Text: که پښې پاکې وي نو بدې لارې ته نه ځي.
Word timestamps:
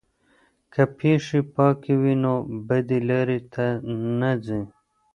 که 0.73 0.83
پښې 0.97 1.39
پاکې 1.53 1.93
وي 2.01 2.15
نو 2.23 2.33
بدې 2.67 2.99
لارې 3.09 3.39
ته 3.53 3.65
نه 4.19 4.31
ځي. 4.45 4.61